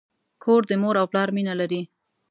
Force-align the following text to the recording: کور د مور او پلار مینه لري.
کور 0.43 0.61
د 0.67 0.71
مور 0.81 0.95
او 1.01 1.05
پلار 1.11 1.29
مینه 1.35 1.53
لري. 1.59 1.81